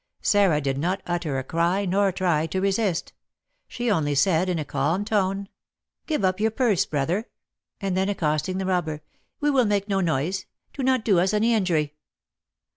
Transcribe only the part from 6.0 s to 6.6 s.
"Give up your